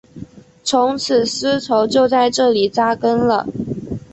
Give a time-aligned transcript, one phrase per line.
[0.63, 3.45] 从此丝绸就在这里扎根了。